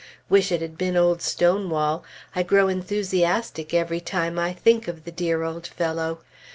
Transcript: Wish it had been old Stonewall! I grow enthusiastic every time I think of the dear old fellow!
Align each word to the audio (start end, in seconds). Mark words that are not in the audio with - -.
Wish 0.29 0.51
it 0.51 0.61
had 0.63 0.79
been 0.79 0.97
old 0.97 1.21
Stonewall! 1.21 2.03
I 2.35 2.41
grow 2.41 2.67
enthusiastic 2.69 3.71
every 3.71 3.99
time 4.01 4.39
I 4.39 4.51
think 4.51 4.87
of 4.87 5.03
the 5.03 5.11
dear 5.11 5.43
old 5.43 5.67
fellow! 5.67 6.21